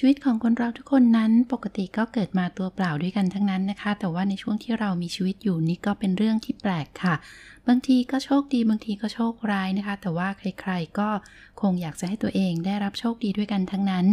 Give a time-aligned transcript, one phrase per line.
[0.00, 7.14] ชีวิตของคนเราทุกคนนั้นปกติก็เกิดมาตัวเปล่าด้วยกันทั้งนั้นนะคะ แต่ว่าในช่วงที่เรามีชีวิตอยู่นี่ก็เป็นเรื่องที่แปลกค่ะ
[7.68, 11.08] บางทีก็โชคดีบางทีก็โชคร้ายนะคะ แต่ว่าใครๆก็
[11.60, 14.06] คงอยากจะให้ตัวเองได้รับโชคดีด้วยกันทั้งนั้น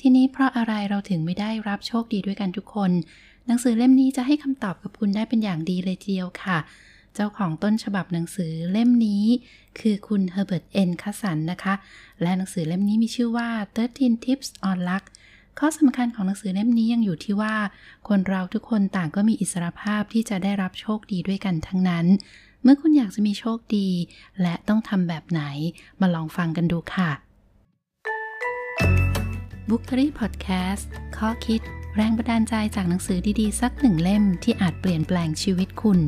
[0.00, 2.90] ทีนี้เพราะอะไรเราถึงไม่ได้รับโชคดีด้วยกันทุกคน
[3.46, 6.58] หนังสือเล่มนี้จะให้คำตอบกับคุณได้เป็นอย่างดีเลยทีเดียวค่ะ
[7.14, 9.24] เจ้าของต้นฉบับหนังสือเล่มนี้
[9.80, 11.74] คือคุณเฮอร์เบิร์ต เอ็นคัสันนะคะ
[12.22, 13.48] และหนังสือเล่มนี้มีชื่อว่า
[13.86, 15.04] 13 Tips on Luck
[15.60, 17.54] ข้อสำคัญของหนังสือเล่มนี้ยังอยู่ที่ว่า
[18.08, 22.06] คนเราทุกคนต่างก็มีอิสรภาพที่จะได้รับโชคดีด้วยกันทั้งนั้น
[22.62, 23.88] เมื่อคุณอยากจะมีโชคดี
[24.42, 25.42] และต้องทำแบบไหน
[26.00, 27.10] มาลองฟังกันดูค่ะ
[29.68, 31.60] บุ๊ k รีพอดแคสต์ข้อคิด
[31.94, 36.00] แรงบันดาลใจจากหนังสือดีๆ สักหนึ่งเล่มที่อาจเปลี่ยนแปลงชีวิตคุณ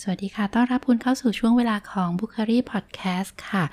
[0.00, 3.64] สวัสดีค่ะ ต้อนรับคุณเข้าสู่ช่วงเวลาของบุ๊ k รีพอดแคสต์ค่ะ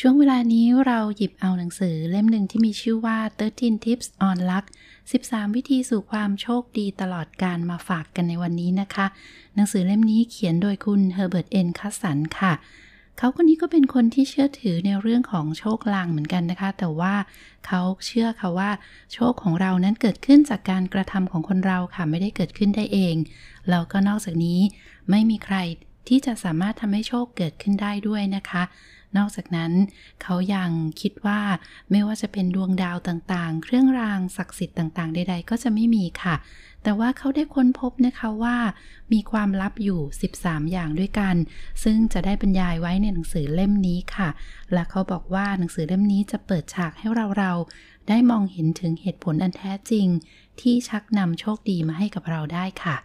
[0.00, 4.64] ช่วงเวลานี้เราหยิบเอาหนังสือเล่มหนึ่งที่มีชื่อว่า 13 Tips on Luck
[5.12, 9.06] 13 วิธีสู่ความโชคดีตลอดกาลมาฝากกันในวันนี้นะคะ
[9.54, 12.52] หนังสือเล่มนี้เขียนโดยคุณเฮอร์เบิร์ต เอ็น แคสสันค่ะ
[13.18, 17.14] เขาคนนี้ก็เป็นคนที่เชื่อถือในเรื่องของโชคลางเหมือนกันนะคะ แต่ว่า
[17.66, 18.70] เขาเชื่อค่ะว่า
[19.12, 23.16] โชคของเรานั้นเกิดขึ้นจากการกระทำของคนเราค่ะไม่ได้เกิดขึ้นได้เอง
[23.70, 24.60] แล้วก็นอกจากนี้
[25.10, 25.56] ไม่มีใคร
[26.08, 28.62] ที่จะสามารถทำให้โชคเกิดขึ้นได้ด้วยนะคะ
[29.16, 29.72] นอกจากนั้น
[30.22, 31.40] เขายังคิดว่า
[31.90, 36.34] ไม่ว่าจะเป็นดวงดาวต่างๆ เครื่องรางศักดิ์สิทธิ์ต่างๆ ใด ๆ ก็จะไม่มีค่ะ
[36.82, 38.56] แต่ว่าเขาได้ค้นพบนะคะว่า
[39.12, 40.00] มีความลับอยู่
[40.36, 41.36] 13 อย่างด้วยกัน
[41.84, 44.28] ซึ่งจะได้บรรยายไว้ในหนังสือเล่มนี้ค่ะ
[44.72, 47.52] และเขาบอกว่าหนังสือเล่มนี้จะเปิดฉากให้เราเรา
[48.08, 50.06] ได้มองเห็นถึงเหตุผลอันแท้จริง
[50.60, 52.96] ที่ชักนำโชคดีมาให้กับเราได้ค่ะ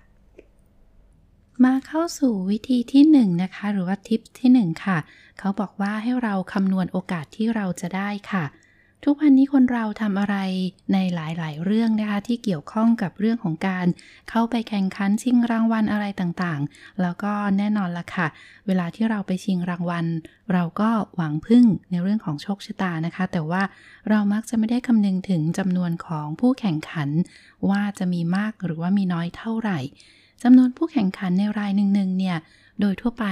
[1.65, 4.97] มาเข้าสู่วิธีที่1นนะคะ หรือว่าทิปที่ 1 ค่ะ
[5.39, 8.45] เขาบอกว่าให้เราคำนวณโอกาสที่เราจะได้ค่ะ
[9.05, 10.35] ทุกวันนี้คนเราทำอะไร
[10.93, 13.87] ในหลายๆ เรื่องนะคะ ที่เกี่ยวข้องกับเรื่องของการ
[14.29, 18.27] เข้าไปแข่งขันชิงรางวัลอะไรต่างๆ แล้วก็แน่นอนละค่ะ
[18.67, 20.05] เวลาที่เราไปชิงรางวัล
[20.53, 23.61] เราก็หวังพึ่งในเรื่องของโชคชะตานะคะ แต่ว่า
[24.09, 27.09] เรามักจะไม่ได้คำนึงถึงจำนวนของผู้แข่งขัน
[27.69, 29.79] ว่าจะมีมากหรือว่ามีน้อยเท่าไหร่
[30.43, 32.37] จำนวนผู้แข่งขันในรายหนึ่งๆเนี่ย
[32.81, 33.25] โดยทั่วไป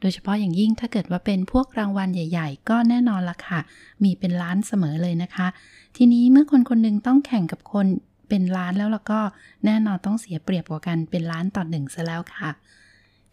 [0.00, 3.60] โดยเฉพาะอย่างยิ่งถ้าเกิดว่าเป็นพวกรางวัลใหญ่ ๆ ก็แน่นอนละค่ะ
[4.02, 5.46] มีเป็นล้านเสมอเลยนะคะ
[5.96, 7.86] ทีนี้เมื่อคนคนนึงต้องแข่งกับคน
[8.28, 9.20] เป็นล้านแล้วแล้วก็
[9.64, 12.50] แน่นอนต้องเสียเปรียบกว่ากันเป็นล้านต่อหนึ่งซะแล้วค่ะ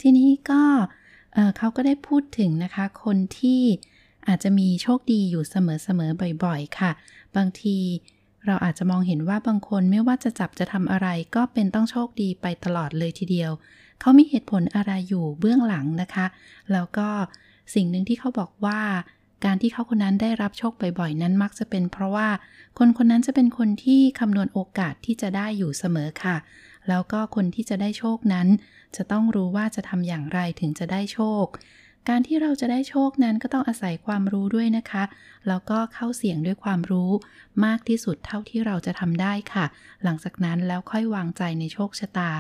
[0.02, 0.62] ทีนี้ก็
[1.58, 3.62] เขาก็ได้พูดถึงนะคะ คนที่
[4.28, 6.92] อาจจะมีโชคดีอยู่เสมอๆบ่อย ๆ ค่ะ
[7.36, 7.78] บางที
[8.46, 13.52] เราอาจจะมองเห็นว่าบางคนไม่ว่าจะจับจะทำอะไรก็เป็นต้องโชคดีไปตลอดเลยทีเดียว
[14.00, 16.26] เขามีเหตุผลอะไรอยู่เบื้องหลังนะคะ
[16.72, 17.08] แล้วก็
[17.74, 18.82] สิ่งหนึ่งที่เขาบอกว่า
[19.46, 22.30] การที่เขาคนนั้นได้รับโชคบ่อยๆ นั้นมักจะเป็นเพราะว่า
[22.78, 26.38] คนคนนั้นจะเป็นคนที่คำนวณโอกาสที่จะได้อยู่เสมอค่ะ
[26.90, 28.48] แล้วก็คนที่จะได้โชคนั้น
[28.96, 31.46] จะต้องรู้ว่าจะทำอย่างไรถึงจะได้โชค
[32.10, 35.04] การที่เราจะได้โชคนั้นก็ต้องอาศัยความรู้ด้วยนะคะ
[35.48, 37.12] แล้วก็เข้าเสี่ยงด้วยความรู้
[37.66, 39.66] มากที่สุดเท่าที่เราจะทำได้ค่ะ
[40.04, 42.32] หลังจากนั้นแล้วค่อยวางใจในโชคชะตา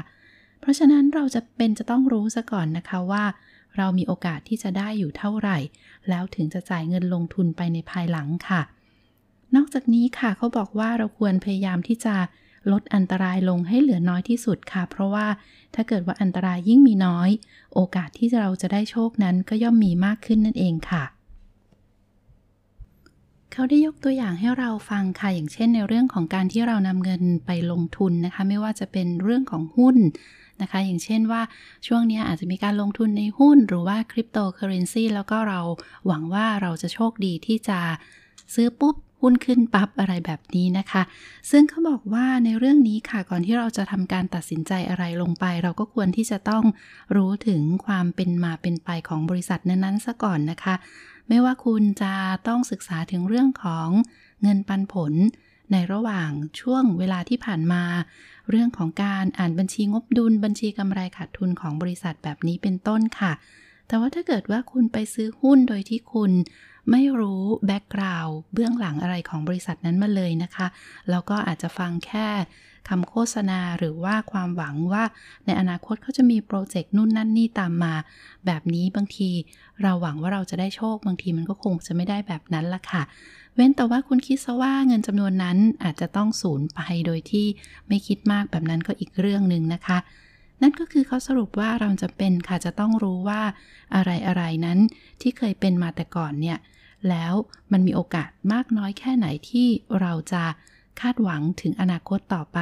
[0.59, 3.23] เพราะฉะนั้นเราจะเป็นจะต้องรู้ซะก่อนนะคะว่า
[3.77, 5.57] เรามีโอกาสที่จะได้อยู่เท่าไหร่
[6.09, 8.61] แล้วถึงจะจ่ายเงินลงทุนไปในภายหลังค่ะ
[9.55, 12.15] นอกจากนี้ค่ะเขาบอกว่าเราควรพยายามที่จะ
[12.71, 15.27] ลดอันตรายลงให้เหลือน้อยที่สุดค่ะ เพราะว่า
[15.75, 17.29] ถ้าเกิดว่าอันตรายยิ่งมีน้อย
[17.73, 21.03] โอกาสที่เราจะได้โชคนั้นก็ย่อมมีมากขึ้นนั่นเองค่ะ
[23.51, 29.97] เขาได้ยกตัวอย่างให้เราฟังค่ะ อย่างเช่นในเรื่องของการที่เรานำเงินไปลงทุนนะคะ ไม่ว่าจะเป็นเรื่องของหุ้น
[30.61, 31.41] นะคะ อย่างเช่นว่า
[31.87, 35.59] ช่วงนี้อาจจะมีการลงทุนในหุ้นหรือว่าคริปโตเคอเรนซีแล้วก็เรา
[36.07, 37.79] หวังว่าเราจะโชคดีที่จะ
[38.53, 41.03] ซื้อปุ๊บ หุ้นขึ้นปั๊บอะไรแบบนี้นะคะ
[41.51, 46.63] ซึ่งเขาบอกว่าในเรื่องนี้ค่ะก่อนที่เราจะทำการตัดสินใจอะไรลงไป เราก็ควรที่จะต้อง
[47.15, 50.75] รู้ถึงความเป็นมาเป็นไปของบริษัทนั้นๆซะก่อนนะคะ
[51.29, 52.13] ไม่ว่าคุณจะ
[52.47, 53.87] ต้องศึกษาถึงเรื่องของ
[54.41, 55.13] เงินปันผล
[55.71, 57.83] ในระหว่างช่วงเวลาที่ผ่านมา
[58.49, 63.33] เรื่องของการอ่านบัญชีงบดุลบัญชีกำไรขาดทุนของบริษัทแบบนี้เป็นต้นค่ะ
[63.87, 66.31] แต่ว่าถ้าเกิดว่าคุณไปซื้อหุ้นโดยที่คุณ
[66.91, 70.67] ไม่รู้แบ็กกราวด์เบื้องหลังอะไรของบริษัทนั้นมาเลยนะคะ
[71.09, 72.27] แล้วก็อาจจะฟังแค่
[72.89, 75.03] คำโฆษณาหรือว่าความหวังว่า
[75.45, 77.93] ในอนาคตเขาจะมีโปรเจกต์นู่นนั่นนี่ตามมา
[78.45, 79.29] แบบนี้บางที
[79.81, 83.03] เราหวังว่าเราจะได้โชค บางทีมันก็คงจะไม่ได้แบบนั้นละค่ะ
[83.55, 87.45] เว้นแต่ว่าคุณคิดซะว่าเงินจำนวนนั้นอาจจะต้องสูญไปโดยที่
[87.87, 89.97] ไม่คิดมากแบบนั้นก็อีกเรื่องหนึ่งนะคะ
[90.61, 93.41] นั่นก็คือเขาสรุปว่าเราจะเป็นค่ะจะต้องรู้ว่า
[93.95, 94.79] อะไรอะไรนั้น
[95.21, 96.57] ที่เคยเป็นมาแต่ก่อนเนี่ย
[97.09, 97.33] แล้ว
[97.71, 99.67] มันมีโอกาสมากน้อยแค่ไหนที่
[99.99, 100.43] เราจะ
[101.01, 102.59] คาดหวังถึงอนาคตต่อไป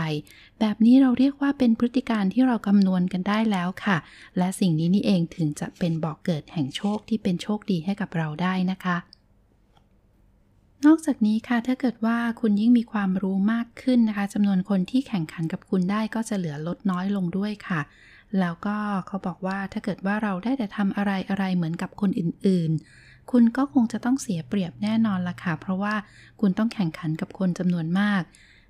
[0.59, 3.97] แบบนี้เราเรียกว่าเป็นพฤติการที่เราคำนวณกันได้แล้วค่ะ
[4.37, 8.97] และสิ่งนี้นี่เองถึงจะเป็นบอกเกิดแห่งโชคที่เป็นโชคดีให้กับเราได้นะคะ
[10.85, 17.81] นอกจากนี้ค่ะ ถ้าเกิดว่าคุณยิ่งมีความรู้มากขึ้นนะคะจำนวนคนที่แข่งขันกับคุณได้ก็จะเหลือลดน้อยลงด้วยค่ะ
[18.39, 18.77] แล้วก็
[19.07, 25.95] เขาบอกว่าถ้าเกิดว่าเราได้แต่ทำอะไรอะไรเหมือนกับคนอื่นๆ คุณก็คงจะต้องเสียเปรียบแน่นอนละค่ะ เพราะว่า
[26.41, 28.21] คุณต้องแข่งขันกับคนจำนวนมาก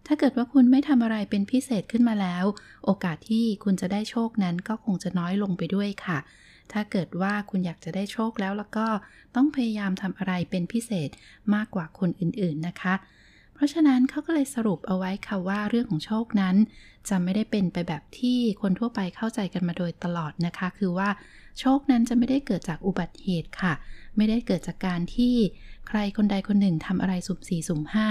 [0.07, 2.45] ถ้าเกิดว่าคุณไม่ทำอะไรเป็นพิเศษขึ้นมาแล้ว
[2.85, 6.17] โอกาสที่คุณจะได้โชคนั้นก็คงจะน้อยลงไปด้วยค่ะ
[6.71, 8.87] ถ้าเกิดว่าคุณอยากจะได้โชคแล้วแล้วก็
[9.35, 11.09] ต้องพยายามทำอะไรเป็นพิเศษ
[11.53, 12.93] มากกว่าคนอื่นๆนะคะ
[13.53, 16.55] เพราะฉะนั้นเขาก็เลยสรุปเอาไว้ค่ะว่าเรื่องของโชคนั้น
[17.09, 21.09] จะไม่ได้เป็นไปแบบที่คนทั่วไปเข้าใจกันมาโดยตลอดนะคะ คือว่า
[21.59, 23.73] โชคนั้นจะไม่ได้เกิดจากอุบัติเหตุค่ะ
[24.17, 25.35] ไม่ได้เกิดจากการที่
[25.87, 28.07] ใครคนใดคนหนึ่งทำอะไรสุ่มสี่สุ่มห้า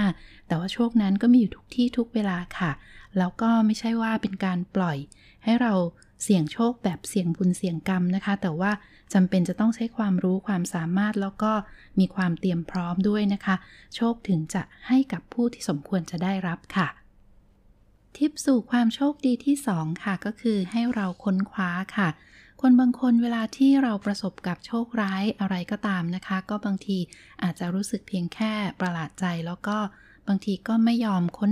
[0.47, 2.71] แต่ว่าโชคนั้นก็มีอยู่ทุกที่ทุกเวลาค่ะ
[3.17, 4.97] แล้วก็ไม่ใช่ว่าเป็นการปล่อย
[5.43, 5.73] ให้เรา
[6.23, 8.71] เสี่ยงโชคแบบเสี่ยงบุญเสี่ยงกรรมนะคะ แต่ว่า
[9.13, 11.51] จำเป็นจะต้องใช้ความรู้ความสามารถแล้วก็
[11.99, 13.55] มีความเตรียมพร้อมด้วยนะคะ
[13.95, 16.87] โชคถึงจะให้กับผู้ที่สมควรจะได้รับค่ะ
[18.17, 22.09] ทิปสู่ความโชคดีที่ 2 ค่ะ ก็คือให้เราค้นคว้าค่ะ
[22.65, 26.97] คนบางคนเวลาที่เราประสบกับโชคร้ายอะไรก็ตามนะคะ ก็บางที
[27.43, 29.77] อาจจะรู้สึกเพียงแค่ประหลาดใจ แล้วก็
[30.27, 31.51] บางทีก็ไม่ยอมค้น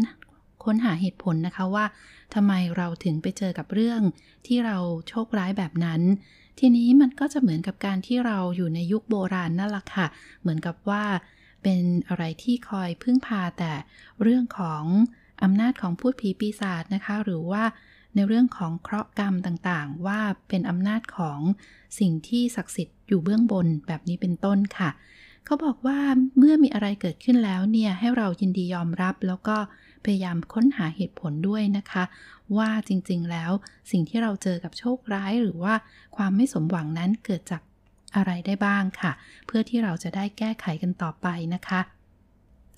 [0.64, 1.86] ค้นหาเหตุผลนะคะว่า
[2.34, 4.02] ทำไมเราถึงไปเจอกับเรื่อง
[4.48, 4.78] ที่เรา
[5.10, 6.02] โชคร้ายแบบนั้น
[6.60, 10.08] ทีนี้มันก็จะเหมือนกับการที่เราอยู่ในยุคโบราณนั่นแหละค่ะ
[10.42, 11.04] เหมือนกับว่า
[11.64, 13.74] เป็นอะไรที่คอยพึ่งพาแต่
[14.22, 14.84] เรื่องของ
[15.44, 17.64] อำนาจของพูดผีปีศาจนะคะ หรือว่า
[18.16, 20.20] ในเรื่องของเคราะห์กรรมต่างๆ ว่า
[20.50, 21.40] เป็นอำนาจของ
[22.00, 24.90] สิ่งที่ศักดิ์สิทธิ์อยู่เบื้องบนแบบนี้เป็นต้นค่ะ
[25.46, 26.00] เขาบอกว่า
[26.38, 29.58] เมื่อมีอะไรเกิดขึ้นแล้วเนี่ยให้เรายินดียอมรับแล้วก็
[30.06, 32.04] พยายามค้นหาเหตุผลด้วยนะคะ
[32.58, 33.52] ว่าจริงๆแล้ว
[33.92, 35.74] สิ่งที่เราเจอกับโชคร้ายหรือว่า
[36.16, 37.62] ความไม่สมหวังนั้นเกิดจาก
[38.16, 39.12] อะไรได้บ้างค่ะ
[39.46, 41.80] เพื่อที่เราจะได้แก้ไขกันต่อไปนะคะ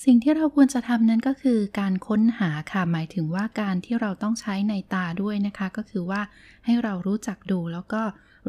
[0.04, 6.22] สิ่งที่เราควรจะทำนั้นก็คือการค้นหาค่ะหมายถึงว่าการที่เราต้องใช้ในตาด้วยนะคะ ก็คือว่า
[6.66, 8.02] ให้เรารู้จักดูแล้วก็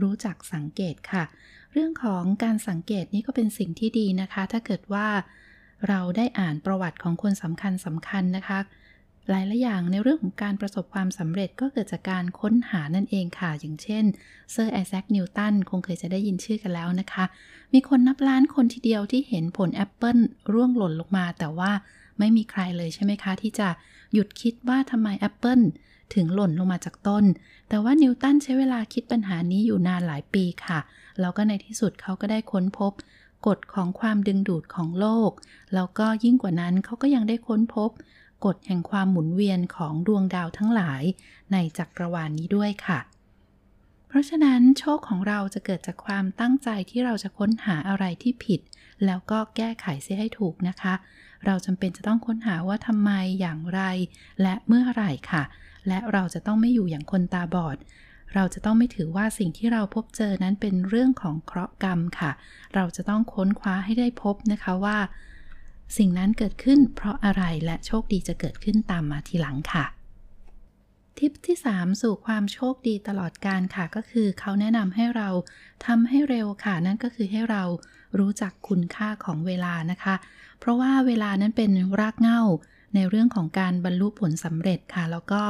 [0.03, 1.25] รู้จักสังเกตค่ะ
[1.73, 5.07] เรื่องของการสังเกตนี่ก็เป็นสิ่งที่ดีนะคะ ถ้าเกิดว่า
[5.89, 8.59] เราได้อ่านประวัติของคนสำคัญสำคัญนะคะ
[9.31, 14.05] หลายละอย่างในเรื่องของการประสบความสำเร็จก็เกิดจากการค้นหานั่นเองค่ะ อย่างเช่น
[14.53, 17.25] เซอร์ไอแซคนิวตันคงเคยจะได้ยินชื่อกันแล้วนะคะ
[17.73, 20.19] มีคนนับล้านคนทีเดียวที่เห็นผลแอปเปิล
[20.53, 21.73] ร่วงหล่นลงมา แต่ว่า
[22.19, 23.69] ไม่มีใครเลยใช่ไหมคะ ที่จะ
[24.13, 25.61] หยุดคิดว่าทำไมแอปเปิล
[26.15, 27.25] ถึงหล่นลงมาจากต้น
[27.69, 30.79] แต่ว่านิวตันใช้เวลาคิดปัญหานี้อยู่นานหลายปีค่ะ
[31.21, 32.93] แล้วก็ในที่สุดเขาก็ได้ค้นพบ
[33.47, 35.31] กฎของความดึงดูดของโลก
[35.75, 37.91] แล้วก็ยิ่งกว่านั้นเขาก็ยังได้ค้นพบ
[38.45, 41.03] กฎแห่งความหมุนเวียนของดวงดาวทั้งหลาย
[41.53, 43.01] ในจักรวาลนนี้ด้วยค่ะ
[44.09, 48.61] เพราะฉะนั้นโชคของเราจะเกิดจากความตั้งใจที่เราจะค้นหาอะไรที่ผิด
[49.07, 50.95] แล้วก็แก้ไขเสียให้ถูกนะคะ
[51.47, 53.11] เราจำเป็นจะต้องค้นหาว่าทำไม
[53.41, 53.83] อย่างไร
[54.43, 55.43] และเมื่อไหร่ค่ะ
[55.89, 57.77] และเราจะต้องไม่อยู่อย่างคนตาบอด
[58.35, 62.31] เราจะต้องไม่ถือว่าสิ่งที่เราพบเจอนั้นเป็นเรื่องของเคราะห์กรรมค่ะ
[62.75, 64.99] เราจะต้องค้นคว้าให้ได้พบนะคะว่า
[65.97, 69.85] สิ่งนั้นเกิดขึ้นเพราะอะไรและโชคดีจะเกิดขึ้นตามมาทีหลังค่ะ
[71.19, 75.29] ทิปที่ 3 สู่ความโชคดีตลอดการค่ะ ก็คือเขาแนะนำให้เรา
[75.87, 77.63] ทำให้เร็วค่ะ นั่นก็คือให้เรา
[78.19, 80.15] รู้จักคุณค่าของเวลานะคะ
[80.59, 82.41] เพราะว่าเวลานั้นเป็นรากเหง้า
[82.95, 85.43] ในเรื่องของการบรรลุผลสำเร็จค่ะ แล้วก็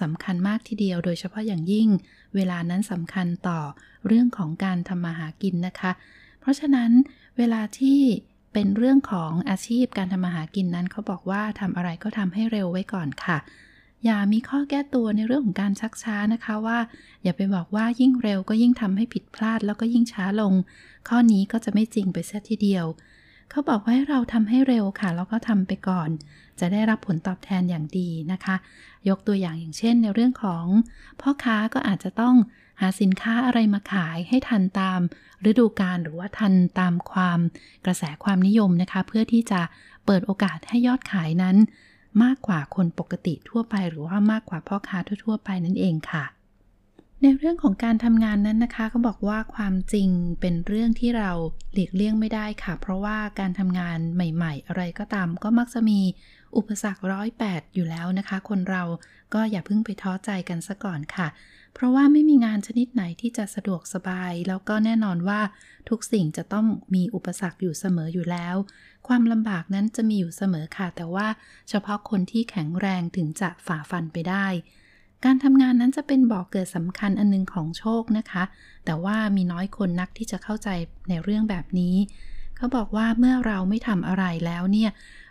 [0.00, 1.88] สำคัญมากทีเดียว โดยเฉพาะอย่างยิ่ง
[2.34, 3.60] เวลานั้นสำคัญต่อ
[4.06, 5.92] เรื่องของการทำมาหากินนะคะ
[6.40, 6.90] เพราะฉะนั้น
[7.38, 8.00] เวลาที่
[8.58, 13.38] เป็นเรื่องของอาชีพการทำมาหากินนั้นเขาบอกว่าทำอะไรก็ทำให้เร็วไว้ก่อนค่ะ
[14.04, 16.78] อย่ามีข้อแก้ตัวในเรื่องของการชักช้านะคะว่า
[17.22, 20.52] อย่าไปบอกว่ายิ่งเร็วก็ยิ่งทำให้ผิดพลาดแล้วก็ยิ่งช้าลง
[21.08, 22.86] ข้อนี้ก็จะไม่จริงไปเสียทีเดียว
[23.50, 26.08] เขาบอกว่าให้เราทำให้เร็วค่ะ แล้วก็ทำไปก่อน
[26.60, 28.56] จะได้รับผลตอบแทนอย่างดีนะคะ
[29.08, 30.64] ยกตัวอย่างอย่างเช่น ในเรื่องของ
[31.20, 32.34] พ่อค้าก็อาจจะต้อง
[32.80, 35.00] หาสินค้าอะไรมาขายให้ทันตาม
[35.50, 37.40] ฤดูกาลหรือว่าทันตามความ
[37.84, 39.60] กระแสความนิยมนะคะ เพื่อที่จะ
[40.06, 41.56] เปิดโอกาสให้ยอดขายนั้น
[42.22, 46.24] มากกว่าคนปกติทั่วไป หรือว่ามากกว่าพ่อค้าทั่ว ๆ ไปนั่นเองค่ะ
[47.22, 50.08] ในเรื่องของการทำงานนั้นนะคะเขาบอกว่าความจริง
[50.40, 51.30] เป็นเรื่องที่เรา
[51.72, 56.00] หลีกเลี่ยงไม่ได้ค่ะ เพราะว่าการทำงานใหม่ ๆ อะไรก็ตาม ก็มักจะมี
[56.56, 58.82] อุปสรรคร้อยแปดอยู่แล้วนะคะ คนเรา
[59.34, 61.28] ก็อย่าเพิ่งไปท้อใจกันซะก่อนค่ะ
[61.74, 65.40] เพราะว่าไม่มีงานชนิดไหนที่จะสะดวกสบาย แล้วก็แน่นอนว่า
[65.88, 68.56] ทุกสิ่งจะต้องมีอุปสรรคอยู่เสมออยู่แล้ว
[69.08, 71.26] ความลำบากนั้นจะมีอยู่เสมอค่ะ แต่ว่า
[71.68, 74.46] เฉพาะคนที่แข็งแรงถึงจะฝ่าฟันไปได้
[75.24, 78.42] การทำงานนั้นจะเป็นบอกเกิดสำคัญอันนึงของโชคนะคะ
[78.84, 80.68] แต่ว่ามีน้อยคนนักที่จะเข้าใจ
[81.08, 81.96] ในเรื่องแบบนี้
[82.56, 84.90] เขาบอกว่าเมื่อเราไม่ทำอะไรแล้วเนี่ย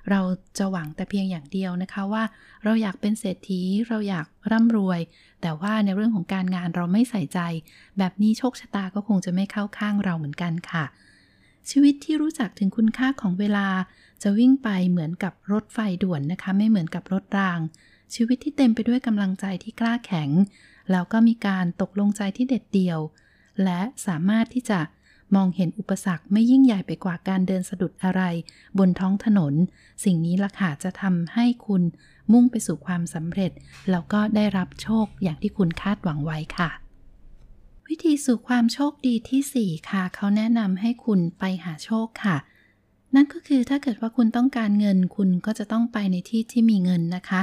[0.09, 0.21] เรา
[0.57, 2.23] จะหวังแต่เพียงอย่างเดียวนะคะว่า
[2.63, 4.99] เราอยากเป็นเศรษฐี เราอยากร่ำรวย
[5.41, 7.39] แต่ว่าในเรื่องของการงานเราไม่ใส่ใจ
[7.97, 10.85] แบบนี้โชคชะตาก็คงจะไม่เข้าข้างเราเหมือนกันค่ะ
[11.69, 13.67] ชีวิตที่รู้จักถึงคุณค่าของเวลา
[14.23, 17.59] จะวิ่งไปเหมือนกับรถไฟด่วนนะคะ ไม่เหมือนกับรถราง
[18.13, 20.29] ชีวิตที่เต็มไปด้วยกำลังใจที่กล้าแข็ง
[20.91, 22.99] แล้วก็มีการตกลงใจที่เด็ดเดี่ยว
[23.63, 24.79] และสามารถที่จะ
[25.35, 28.21] มองเห็นอุปสรรคไม่ยิ่งใหญ่ไปกว่าการเดินสะดุดอะไร
[28.77, 29.53] บนท้องถนน
[30.03, 31.83] สิ่งนี้ล่ะค่ะจะทำให้คุณ
[32.31, 33.51] มุ่งไปสู่ความสำเร็จ
[33.91, 36.69] แล้วก็ได้รับโชคอย่างที่คุณคาดหวังไว้ค่ะ
[37.87, 42.37] วิธีสู่ความโชคดีที่ 4 ค่ะ เขาแนะนำให้คุณไปหาโชคค่ะ
[43.15, 47.41] นั่นก็คือถ้าเกิดว่าคุณต้องการเงินคุณก็จะต้องไปในที่ที่มีเงินนะคะ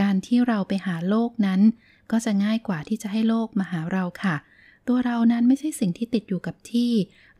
[0.00, 1.60] การที่เราไปหาโลกนั้น
[2.10, 4.36] ก็จะง่ายกว่าที่จะให้โลกมาหาเราค่ะ
[4.88, 6.92] ตัวเรานั้นไม่ใช่สิ่งที่ติดอยู่กับที่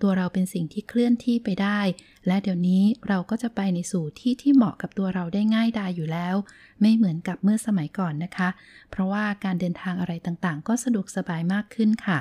[0.02, 1.80] ตัวเราเป็นสิ่งที่เคลื่อนที่ไปได้
[2.26, 6.34] และเดี๋ยวนี้เราก็จะไปในสู่ที่ที่เหมาะกับตัวเราได้ง่ายดายอยู่แล้ว
[6.80, 8.48] ไม่เหมือนกับเมื่อสมัยก่อนนะคะ
[8.90, 12.18] เพราะว่าการเดินทางอะไรต่างๆ ก็สะดวกสบายมากขึ้นค่ะ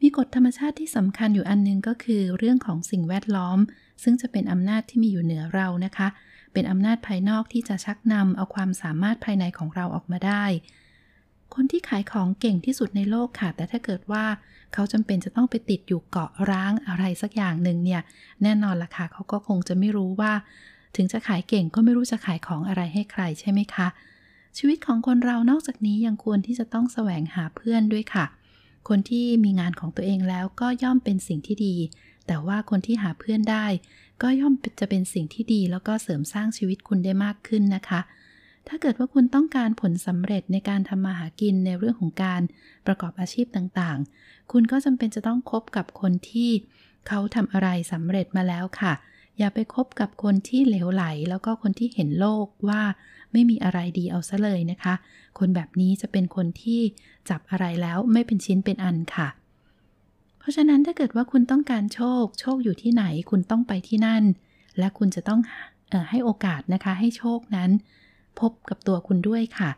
[0.00, 3.58] มีกฎธรรมชาติที่สำคัญอยู่อันนึงก็คือเรื่องของสิ่งแวดล้อม
[4.02, 6.08] ซึ่งจะเป็นอำนาจที่มีอยู่เหนือเรานะคะ
[6.52, 10.44] เป็นอำนาจภายนอกที่จะชักนำเอาความสามารถภายในของเราออกมาได้
[11.54, 14.24] คนที่ขายของเก่งที่สุดในโลกค่ะ แต่ถ้าเกิดว่า
[14.72, 18.02] เขาจำเป็นจะต้องไปติดอยู่เกาะร้างอะไรสักอย่างหนึ่งเนี่ย
[18.42, 20.32] แน่นอนล่ะค่ะเขาก็คงจะไม่รู้ว่า
[20.96, 23.88] ถึงจะขายเก่งก็ไม่รู้จะขายของอะไรให้ใครใช่ไหมคะ
[24.58, 28.26] ชีวิตของคนเรานอกจากนี้ยังควรที่จะต้องแสวงหาเพื่อนด้วยค่ะ
[28.88, 31.76] คนที่มีงานของตัวเองแล้วก็ย่อมเป็นสิ่งที่ดี
[32.26, 33.66] แต่ว่าคนที่หาเพื่อนได้
[34.22, 38.00] ก็ย่อมจะเป็นสิ่งที่ดีแล้วก็เสริมสร้างชีวิตคุณได้มากขึ้นนะคะ
[38.68, 42.42] ถ้าเกิดว่าคุณต้องการผลสำเร็จในการทำมาหากินในเรื่องของการ
[42.86, 46.50] ประกอบอาชีพต่างๆ คุณก็จำเป็นจะต้องคบกับคนที่
[47.08, 48.92] เขาทำอะไรสำเร็จมาแล้วค่ะ
[49.38, 52.82] อย่าไปคบกับคนที่เหลวไหล แล้วก็คนที่เห็นโลกว่า
[53.32, 54.94] ไม่มีอะไรดีเอาซะเลยนะคะ
[55.38, 56.80] คนแบบนี้จะเป็นคนที่
[57.30, 64.24] จับอะไรแล้วไม่เป็นชิ้นเป็นอันค่ะเพราะฉะนั้นถ้าเกิดว่าคุณต้องการโชค โชคอยู่ที่ไหนคุณต้องไปที่นั่น
[64.78, 65.40] และคุณจะต้อง
[65.92, 67.70] ออให้โอกาสนะคะให้โชคนั้น
[68.40, 69.70] พบกับตัวคุณด้วยค่ะ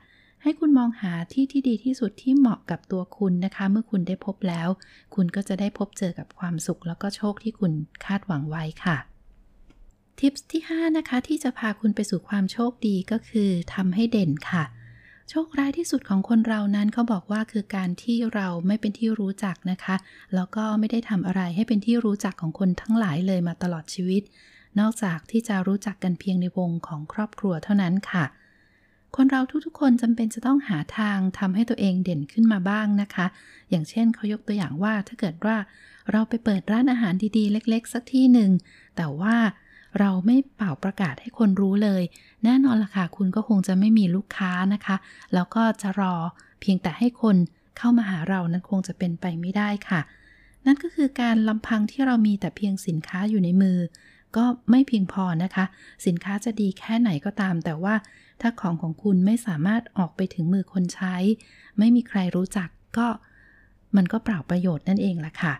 [0.43, 4.69] ให้คุณมองหาที่ที่ดีที่สุดที่เหมาะกับตัวคุณนะคะ เมื่อคุณได้พบแล้ว
[5.15, 7.73] คุณก็จะได้พบเจอกับความสุข แล้วก็โชคที่คุณ
[8.05, 8.97] คาดหวังไว้ค่ะ
[10.19, 14.65] ทิปส์ที่ 5 นะคะ ที่จะพาคุณไปสู่ความโชคดีก็คือทำให้เด่นค่ะ
[15.31, 19.97] โชคร้ายที่สุดของคนเรานั้นเขาบอกว่าคือการที่เราไม่เป็นที่รู้จักนะคะ
[20.35, 24.23] แล้วก็ไม่ได้ทำอะไรให้เป็นที่รู้จักของคนทั้งหลายเลยมาตลอดชีวิต
[24.81, 28.25] นอกจากที่จะรู้จักกันเพียงในวงของครอบครัวเท่านั้นค่ะ
[29.17, 33.27] คนเราทุกๆ คนจำเป็นจะต้องหาทางทำให้ตัวเองเด่นขึ้นมาบ้างนะคะ
[33.71, 35.57] อย่างเช่นเขายกตัวอย่างว่าถ้าเกิดว่า
[36.13, 38.51] เราไปเปิดร้านอาหารดีๆ เล็ก ๆ สักที่หนึ่ง
[38.97, 39.37] แต่ว่า
[39.99, 42.03] เราไม่เป่าประกาศให้คนรู้เลย
[42.45, 44.97] แน่นอนล่ะค่ะ คุณก็คงจะไม่มีลูกค้านะคะ
[45.35, 46.15] แล้วก็จะรอ
[46.61, 47.37] เพียงแต่ให้คน
[47.79, 50.01] เข้ามาหาเรานั้นคงจะเป็นไปไม่ได้ค่ะ
[50.67, 53.79] นั่นก็คือการลำพังที่เรามีแต่เพียงสินค้าอยู่ในมือ
[54.37, 55.65] ก็ไม่เพียงพอนะคะ
[56.07, 57.95] สินค้าจะดีแค่ไหนก็ตาม แต่ว่า
[58.41, 61.17] ถ้าของของคุณไม่สามารถออกไปถึงมือคนใช้
[61.79, 63.07] ไม่มีใครรู้จักก็
[63.97, 65.55] มันก็เปล่าประโยชน์นั่นเองล่ะค่ะ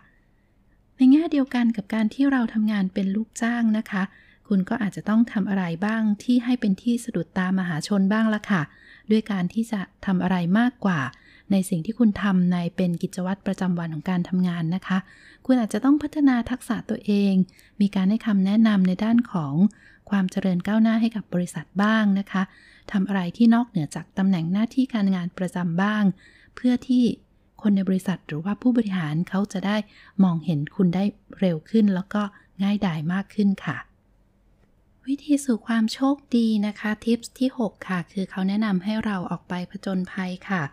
[0.97, 4.03] ในแง่เดียวกันกับการที่เราทำงานเป็นลูกจ้างนะคะ
[4.47, 8.61] คุณก็อาจจะต้องทำอะไรบ้างที่ให้เป็นที่สะดุดตามหาชนบ้างละค่ะ
[9.11, 10.99] ด้วยการที่จะทำอะไรมากกว่า
[11.51, 14.97] ในสิ่งที่คุณทำในเป็นกิจวัตรประจำวันของการทำงานนะคะ
[15.45, 17.33] คุณอาจจะต้องพัฒนาทักษะตัวเอง
[17.81, 19.53] มีการให้คำแนะนำในด้านของ
[20.09, 22.43] ความเจริญก้าวหน้าให้กับบริษัทบ้างนะคะ
[22.91, 26.03] ทำอะไรที่นอกเหนือจากตำแหน่งหน้าที่การงานประจำบ้าง
[26.55, 27.03] เพื่อที่
[27.67, 29.77] คนในบริษัทหรือว่าผู้บริหารเขาจะได้
[30.23, 31.03] มองเห็นคุณได้
[31.39, 32.21] เร็วขึ้น แล้วก็
[32.63, 33.77] ง่ายดายมากขึ้นค่ะ
[35.07, 40.63] วิธีสู่ความโชคดีนะคะทิปส์ที่ 6 ค่ะ คือเขาแนะนำให้เราออกไปผจญภัยค่ะ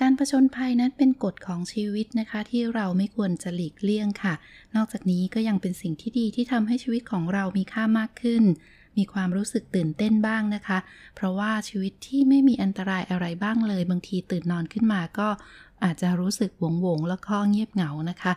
[0.00, 4.34] การประชนภัยนั้นเป็นกฎของชีวิตนะคะ ที่เราไม่ควรจะหลีกเลี่ยงค่ะ
[4.76, 8.44] นอกจากนี้ก็ยังเป็นสิ่งที่ดีที่ทำให้ชีวิตของเรามีค่ามากขึ้น
[8.98, 10.78] มีความรู้สึกตื่นเต้นบ้างนะคะ
[11.14, 15.28] เพราะว่าชีวิตที่ไม่มีอันตรายอะไรบ้างเลย บางทีตื่นนอนขึ้นมาก็
[15.84, 18.32] อาจจะรู้สึกหวงหวงแล้วก็เงียบเหงานะคะ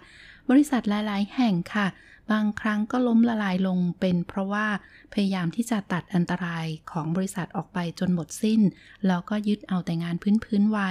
[0.50, 1.88] บริษัทหลาย ๆ แห่งค่ะ
[2.31, 4.67] บางครั้งก็ล้มละลายลงเป็นเพราะว่า
[5.13, 8.62] พยายามที่จะตัดอันตรายของบริษัทออกไปจนหมดสิ้น
[9.08, 10.89] แล้วก็ยึดเอาแต่งานพื้น ๆ ไว้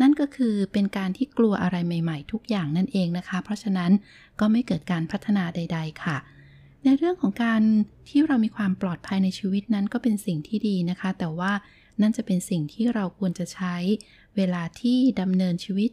[0.00, 3.90] นั่นก็คือเป็นการที่กลัวอะไรใหม่ ๆ ทุกอย่างนั่นเองนะคะ เพราะฉะนั้น
[4.40, 6.16] ก็ไม่เกิดการพัฒนาใด ๆ ค่ะ
[6.84, 7.62] ในเรื่องของการ
[8.08, 11.52] ที่เรามีความปลอดภัยในชีวิตนั้นก็เป็นสิ่งที่ดีนะคะ แต่ว่า
[12.00, 13.74] นั่นจะเป็นสิ่งที่เราควรจะใช้
[14.38, 15.90] เวลาที่ดำเนินชีวิต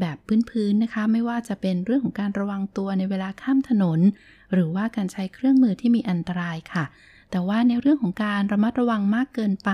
[0.00, 0.16] แบบ
[0.50, 4.00] พื้นๆนะคะ ไม่ว่าจะเป็นเรื่องของการระวังตัวในเวลาข้ามถนน
[4.52, 6.84] หรือว่าการใช้เครื่องมือที่มีอันตรายค่ะ
[7.30, 9.70] แต่ว่าในเรื่องของการระมัดระวังมากเกินไป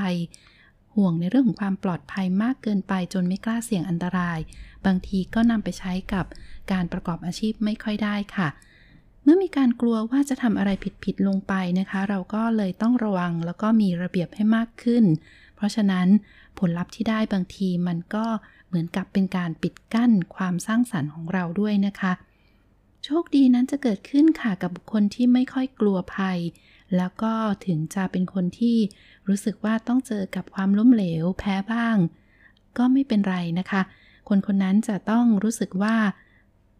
[0.94, 4.38] ห่วงในเรื่องของความปลอดภัยมากเกินไปจนไม่กล้าเสี่ยงอันตราย
[4.86, 6.26] บางทีก็นำไปใช้กับ
[6.72, 8.48] การประกอบอาชีพไม่ค่อยได้ค่ะ
[9.22, 10.70] เมื่อมีการกลัวว่าจะทำอะไร
[11.04, 15.04] ผิดๆลงไปนะคะ เราก็เลยต้องระวังแล้วก็มีระเบียบให้มากขึ้น
[15.58, 16.08] เพราะฉะนั้น
[16.58, 18.26] ผลลัพธ์ที่ได้บางทีมันก็
[18.68, 22.12] เหมือนกับเป็นการปิดกั้นความสร้างสรรค์ของเราด้วยนะคะ
[23.04, 26.38] โชคดีนั้นจะเกิดขึ้นค่ะกับบุคคลที่ไม่ค่อยกลัวภัย
[26.96, 27.32] แล้วก็
[27.66, 28.76] ถึงจะเป็นคนที่
[29.28, 31.96] รู้สึกว่าต้องเจอกับความล้มเหลวแพ้บ้าง
[32.78, 33.82] ก็ไม่เป็นไรนะคะ
[34.28, 35.96] คนคนนั้นจะต้องรู้สึกว่า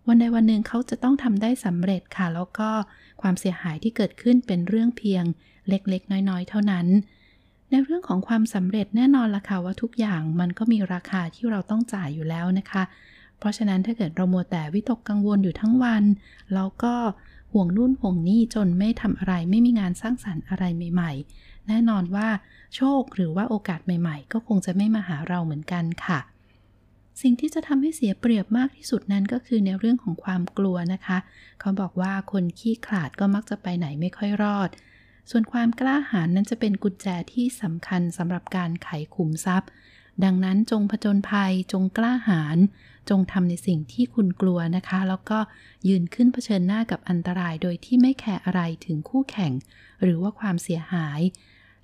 [0.06, 2.70] วันใดวันหนึ่งเขาจะต้องทำได้สำเร็จค่ะ แล้วก็
[3.22, 5.24] ความเสียหายที่เกิดขึ้นเป็นเรื่องเพียง
[5.68, 6.86] เล็กๆ น้อยๆ เท่านั้น
[7.70, 12.82] ในเรื่องของความสำเร็จแน่นอนละค่ะว่าทุกอย่างมันก็มีราคาที่เราต้องจ่ายอยู่แล้วนะคะ
[13.38, 16.04] เพราะฉะนั้นถ้าเกิดเรามัวแต่วิตกกังวลอยู่ทั้งวัน
[16.54, 16.94] แล้วก็
[17.52, 22.28] ห่วงนู่นห่วงนี่จนไม่ทำอะไรไม่มีงานสร้างสรรค์อะไรใหม่ ๆ แน่นอนว่า
[22.76, 26.18] โชคหรือว่าโอกาสใหม่ ๆ ก็คงจะไม่มาหาเราเหมือนกันค่ะ
[27.22, 31.18] สิ่งที่จะทำให้เสียเปรียบมากที่สุดนั้นก็คือในเรื่องของความกลัวนะคะ
[31.60, 34.68] เขาบอกว่าคนขี้ขลาดก็มักจะไปไหนไม่ค่อยรอด
[35.30, 39.70] ส่วนความกล้าหาญนั้นจะเป็นกุญแจที่สำคัญสำหรับการไขขุมทรัพย์
[40.24, 42.58] ดังนั้นจงผจญภัยจงกล้าหาญ
[43.10, 45.38] จงทำในสิ่งที่คุณกลัวนะคะ แล้วก็
[45.88, 49.52] ยืนขึ้นเผชิญหน้ากับอันตรายโดยที่ไม่แคร์อะไรถึงคู่แข่ง
[50.02, 51.20] หรือว่าความเสียหาย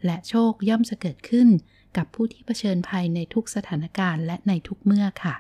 [0.05, 1.49] และโชคย่อมจะเกิดขึ้น
[1.97, 5.35] กับผู้ที่เผชิญภัยในทุกสถานการณ์และในทุกเมื่อค่ะ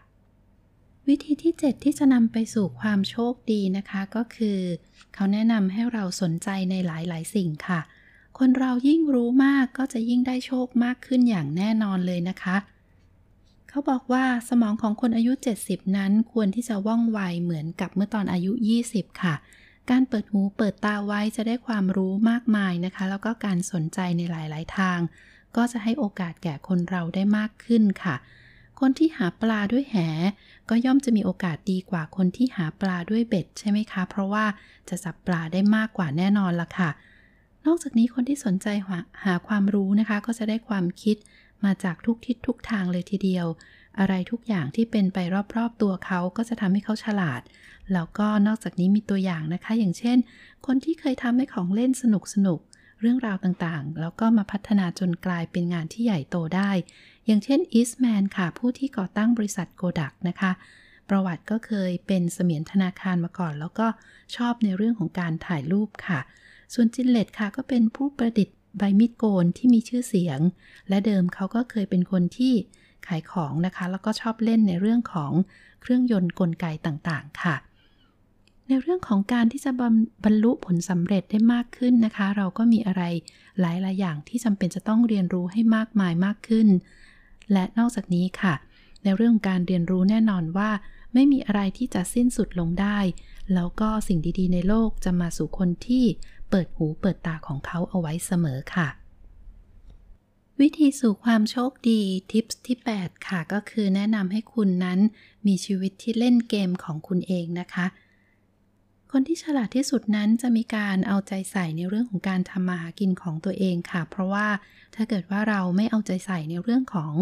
[1.08, 4.58] วิธีที่ 7 ที่จะนำไปสู่ความโชคดีนะคะ ก็คือ
[5.14, 7.80] เขาแนะนำให้เราสนใจในหลาย ๆ สิ่งค่ะ
[8.38, 12.56] คนเรายิ่งรู้มากก็จะยิ่งได้โชคมากขึ้นอย่างแน่นอนเลยนะคะ
[13.69, 18.52] เขาบอกว่าสมองของคนอายุ 70 นั้นควรที่จะว่องไวเหมือนกับเมื่อตอนอายุ
[18.88, 19.34] 20 ค่ะ
[19.90, 24.99] การเปิดหูเปิดตาไว้จะได้ความรู้มากมายนะคะ แล้วก็การสนใจในหลาย ๆ ทาง
[25.56, 28.17] ก็จะให้โอกาสแก่คนเราได้มากขึ้นค่ะ
[28.86, 29.97] คนที่หาปลาด้วยแห
[30.70, 34.44] ก็ย่อมจะมีโอกาสดีกว่าคนที่หาปลาด้วยเบ็ดใช่ไหมคะ เพราะว่า
[34.88, 36.90] จะจับปลาได้มากกว่าแน่นอนล่ะค่ะ
[37.66, 38.66] นอกจากนี้คนที่สนใจ
[39.25, 41.16] หาความรู้นะคะ ก็จะได้ความคิด
[41.64, 43.47] มาจากทุกทิศทุกทางเลยทีเดียว
[43.99, 45.18] อะไรทุกอย่างที่เป็นไป
[45.56, 47.40] รอบๆตัวเขาก็จะทำให้เขาฉลาด
[47.92, 50.18] แล้วก็นอกจากนี้มีตัวอย่างนะคะ อย่างเช่น
[50.66, 52.60] คนที่เคยทำให้ของเล่นสนุกสนุก
[53.00, 56.70] เรื่องราวต่างๆ แล้วก็มาพัฒนาจนกลายเป็นงานที่ใหญ่โตได้
[57.26, 60.52] อย่างเช่นอีสแมนค่ะ ผู้ที่ก่อตั้งบริษัทโกดักนะคะ
[61.08, 63.87] ประวัติก็เคยเป็นเสมียนธนาคารมาก่อน แล้วก็
[64.37, 66.21] ชอบในเรื่องของการถ่ายรูปค่ะ
[66.75, 70.41] ส่วนจินเลตค่ะก็เป็นผู้ประดิษฐ์ใบมีดโกนที่มีชื่อเสียง
[70.89, 72.54] และเดิมเขาก็เคยเป็นคนที่
[73.06, 75.32] ขายของนะคะ แล้วก็ชอบเล่นในเรื่องของ
[75.82, 77.54] เครื่องยนต์กลไกต่างๆ ค่ะ
[78.69, 79.71] ในเรื่องของการที่จะ
[80.25, 83.02] บรรลุผลสำเร็จได้มากขึ้นนะคะ เราก็มีอะไร
[83.60, 86.69] หลายๆอย่างที่จำเป็นจะต้องเรียนรู้ให้มากมายมากขึ้น
[87.52, 88.54] และนอกจากนี้ค่ะ
[89.02, 90.71] ในเรื่องการเรียนรู้แน่นอนว่า
[91.15, 92.99] ไม่มีอะไรที่จะสิ้นสุดลงได้
[93.54, 96.04] แล้วก็สิ่งดีๆ ในโลกจะมาสู่คนที่
[96.50, 98.89] เปิดหูเปิดตาของเขาเอาไว้เสมอค่ะ
[100.61, 104.99] วิธีสู่ความโชคดีทิปที่ 8 ค่ะ ก็คือแนะนำให้คุณนั้น
[105.47, 107.87] มีชีวิตที่เล่นเกมของคุณเองนะคะ
[109.17, 114.47] คนที่ฉลาดที่สุดนั้นจะมีการเอาใจใส่ในเรื่องของการทำมาหากินของตัวเองค่ะ เพราะว่า
[114.95, 117.13] ถ้าเกิดว่าเราไม่เอาใจใส่ในเรื่องของ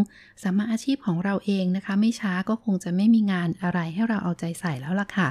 [0.43, 5.29] สมมาอาชีพของเราเองนะคะ ไม่ช้าก็คงจะไม่มีงานอะไรให้เราเอาใจใส่แล้วล่ะค่ะ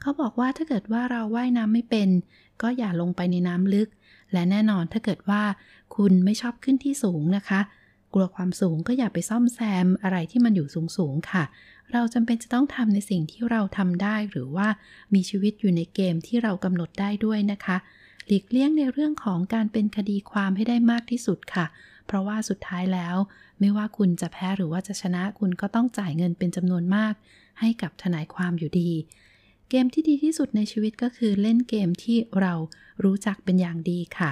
[0.00, 2.08] เขาบอกว่าถ้าเกิดว่าเราว่ายน้ำไม่เป็น
[2.62, 3.88] ก็อย่าลงไปในน้ำลึก
[4.32, 5.42] และแน่นอนถ้าเกิดว่า
[5.96, 7.60] คุณไม่ชอบขึ้นที่สูงนะคะ
[8.14, 11.44] กลัวความสูงก็อย่าไปซ่อมแซมอะไรที่มันอยู่สูงๆค่ะ
[11.92, 14.68] เราจำเป็นจะต้องทำในสิ่งที่เราทำได้หรือว่า
[15.14, 17.76] มีชีวิตอยู่ในเกมที่เรากำหนดได้ด้วยนะคะ
[18.26, 21.66] หลีกเลี่ยงในเรื่องของการเป็นคดีความให้ได้มากที่สุดค่ะ
[22.06, 23.16] เพราะว่าสุดท้ายแล้ว
[23.60, 27.14] ไม่ว่าคุณจะแพ้หรือว่าจะชนะคุณก็ต้องจ่ายเงินเป็นจำนวนมาก
[27.60, 28.90] ให้กับทนายความอยู่ดี
[29.70, 32.52] เกมที่ดีที่สุดในชีวิตก็คือเล่นเกมที่เรา
[33.04, 34.30] รู้จักเป็นอย่างดีค่ะ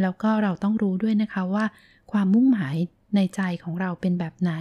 [0.00, 1.64] แล้วก็เราต้องรู้ด้วยนะคะว่า
[2.12, 2.76] ความมุ่งหมาย
[3.14, 4.52] ในใจของเราเป็นแบบไหน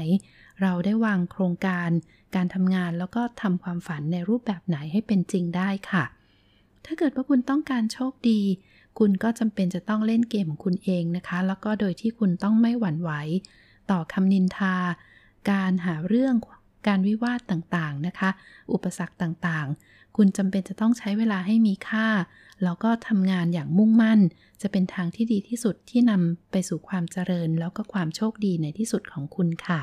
[0.61, 1.89] เราได้วางโครงการ
[2.35, 6.03] การทำงานแล้วก็ทำความฝันในรูปแบบไหนให้เป็นจริงได้ค่ะ
[6.85, 8.41] ถ้าเกิดว่าคุณต้องการโชคดี
[8.99, 13.11] คุณก็จำเป็นจะต้องเล่นเกมของคุณเองนะคะ แล้วก็โดยที่คุณต้องไม่หวั่นไหว
[13.91, 14.75] ต่อคำนินทา
[15.51, 16.35] การหาเรื่อง
[16.87, 18.29] การวิวาทต่างๆนะคะ
[18.73, 22.07] อุปสรรคต่างๆ คุณจำเป็นจะต้องใช้เวลาให้มีค่า
[22.63, 24.19] แล้วก็ทำงานอย่างมุ่งมั่น
[24.61, 29.81] จะเป็นทางที่ดีที่สุดที่นำไปสู่ความเจริญ แล้วก็ความโชคดีในที่สุดของคุณค่ะ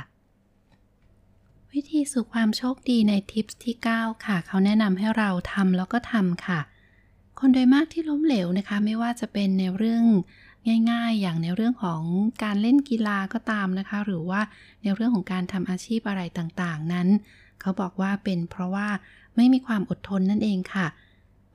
[1.72, 6.60] วิธีสู่ความโชคดีในทิปที่ 9 ค่ะ เขาแนะนำให้เราทำแล้วก็ทำค่ะ
[7.38, 10.04] คนโดยมากที่ล้มเหลวนะคะ ไม่ว่าจะเป็นในเรื่อง
[10.90, 12.02] ง่ายๆ อย่างในเรื่องของ
[12.44, 14.40] การเล่นกีฬาก็ตามนะคะ หรือว่า
[14.82, 17.08] ในเรื่องของการทำอาชีพอะไรต่างๆ นั้น
[17.60, 18.88] เขาบอกว่าเป็นเพราะว่า
[19.36, 20.86] ไม่มีความอดทนนั่นเองค่ะ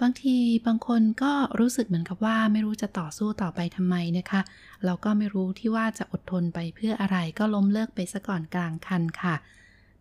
[0.02, 4.41] บางทีบางคนก็รู้สึกเหมือนกับว่าไม่รู้จะต่อสู้ต่อไปทำไมนะคะ
[4.86, 9.36] เราก็ไม่รู้ที่ว่าจะอดทนไปเพื่ออะไรก็ล้มเลิกไปซะก่อนกลางคันค่ะ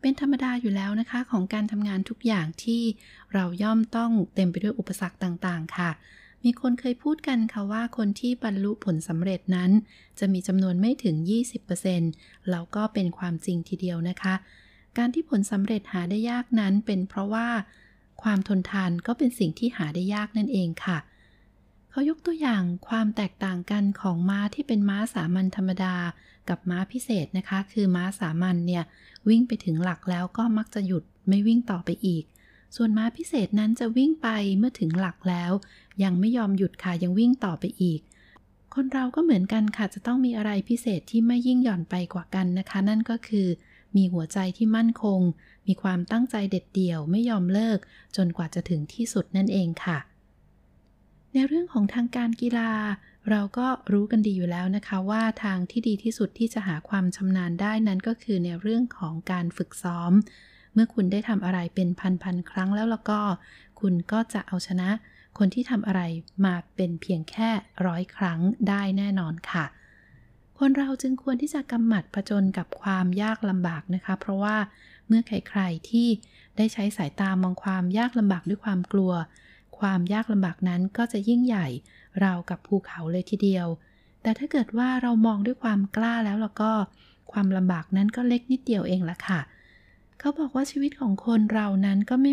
[0.01, 2.83] เป็นธรรมดาอยู่แล้วนะคะของการทำงานทุกอย่างที่
[3.35, 5.91] เราย่อมต้องเต็มไปด้วยอุปสรรคต่างๆ ค่ะ
[6.45, 9.71] มีคนเคยพูดกันค่ะว่าคนที่บรรลุผลสำเร็จนั้น
[10.19, 11.17] จะมีจำนวนไม่ถึง
[11.83, 14.35] 20%แล้วก็เป็นความจริงทีเดียวนะคะ
[14.99, 17.49] การที่ผลสำเร็จหาได้ยากนั้นเป็นเพราะว่า
[18.23, 20.99] ความทนทานก็เป็นสิ่งที่หาได้ยากนั่นเองค่ะ
[21.91, 25.97] เขายกตัวอย่างความแตกต่างกันของม้าที่เป็นม้าสามัญธรรมดา
[26.49, 28.85] กับม้าพิเศษนะคะ คือม้าสามัญเนี่ย
[29.29, 32.25] วิ่งไปถึงหลักแล้วก็มักจะหยุดไม่วิ่งต่อไปอีก
[32.77, 35.53] ส่วนม้าพิเศษนั้นจะวิ่งไปเมื่อถึงหลักแล้ว
[36.03, 38.01] ยังไม่ยอมหยุดค่ะยังวิ่งต่อไปอีก
[38.75, 43.47] คนเราก็เหมือนกันค่ะ จะต้องมีอะไรพิเศษที่ไม่ยิ่งหย่อนไปกว่ากันนะคะ นั่นก็คือ
[43.97, 45.21] มีหัวใจที่มั่นคง
[45.67, 47.79] มีความตั้งใจเด็ดเดี่ยวไม่ยอมเลิก
[48.17, 49.99] จนกว่าจะถึงที่สุดนั่นเองค่ะ
[51.35, 52.73] ในเรื่องของทางการกีฬา
[53.31, 60.13] เราก็รู้กันดีอยู่แล้วนะคะว่าทางที่ดีที่สุดที่จะหาความชำนาญได้นั้นก็คือในเรื่องของการฝึกซ้อม
[60.75, 61.89] เมื่อคุณได้ทำอะไรเป็น
[62.23, 63.21] พันๆครั้งแล้วแล้วก็
[63.81, 64.91] คุณก็จะเอาชนะ
[65.39, 66.03] คนที่ทำอะไร
[66.45, 67.51] มาเป็นเพียงแค่
[67.87, 69.65] ร้อยครั้งได้แน่นอนค่ะ
[70.61, 74.57] คนเราจึงควรที่จะกำหมัดผจญกับความยากลำบากนะคะ เพราะว่า
[75.07, 76.09] เมื่อใครๆที่
[76.57, 79.13] ได้ใช้สายตามองความยากลำบากด้วยความกลัว
[79.79, 81.67] ความยากลำบากนั้นก็จะยิ่งใหญ่
[82.25, 83.67] ราวกับภูเขาเลยทีเดียว
[84.23, 86.71] แต่ถ้าเกิดว่าเรามองด้วยความกล้าแล้วแล้วก็
[87.33, 89.41] ความลำบากนั้นก็เล็กนิดเดียวเองละค่ะ
[90.19, 92.33] เขาบอกว่าชีวิตของคนเรานั้นก็ไม่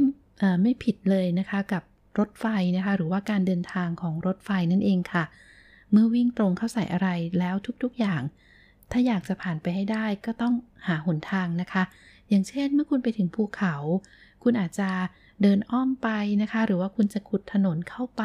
[0.62, 1.84] ไม่ผิดเลยนะคะกับ
[2.20, 8.22] รถไฟนะคะ หรือว่าการเดินทางของรถไฟนั่นเองค่ะเเมื่อวิ่งตรงเข้าใส่อะไรแล้วทุกๆอย่าง
[8.92, 10.54] ถ้าอยากจะผ่านไปให้ได้ก็ต้อง
[10.88, 11.84] หาหนทางนะคะ
[12.30, 13.76] อย่างเช่นเมื่อคุณไปถึงภูเขา
[14.44, 14.90] คุณอาจจะ
[15.42, 16.10] เดินอ้อมไป
[16.42, 18.24] นะคะ หรือว่าคุณจะขุดถนนเข้าไป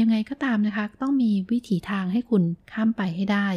[0.00, 3.48] ยังไงก็ตามนะคะ ต้องมีวิถีทางให้คุณข้ามไปให้ได้